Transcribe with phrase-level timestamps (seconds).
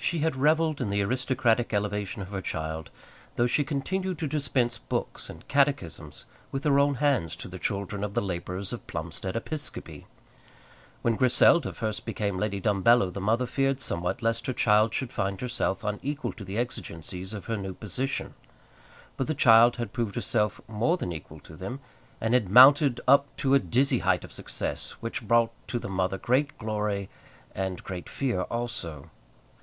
[0.00, 2.88] She had revelled in the aristocratic elevation of her child,
[3.34, 8.04] though she continued to dispense books and catechisms with her own hands to the children
[8.04, 10.06] of the labourers of Plumstead Episcopi.
[11.02, 15.40] When Griselda first became Lady Dumbello the mother feared somewhat lest her child should find
[15.40, 18.34] herself unequal to the exigencies of her new position.
[19.16, 21.80] But the child had proved herself more than equal to them,
[22.20, 26.18] and had mounted up to a dizzy height of success, which brought to the mother
[26.18, 27.08] great glory
[27.52, 29.10] and great fear also.